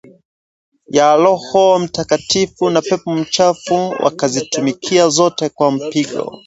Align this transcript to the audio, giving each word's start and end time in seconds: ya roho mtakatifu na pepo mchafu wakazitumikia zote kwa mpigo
ya 0.87 1.15
roho 1.23 1.79
mtakatifu 1.79 2.69
na 2.69 2.81
pepo 2.81 3.11
mchafu 3.15 3.89
wakazitumikia 3.89 5.09
zote 5.09 5.49
kwa 5.49 5.71
mpigo 5.71 6.31